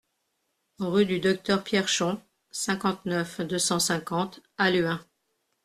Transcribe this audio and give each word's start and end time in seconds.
Rue 0.79 1.05
du 1.05 1.19
Docteur 1.19 1.63
Pierchon, 1.63 2.19
cinquante-neuf, 2.49 3.39
deux 3.41 3.59
cent 3.59 3.77
cinquante 3.77 4.41
Halluin 4.57 4.99